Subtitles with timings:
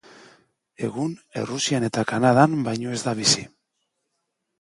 [0.85, 3.45] Egun Errusian eta Kanadan baino ez da bizi.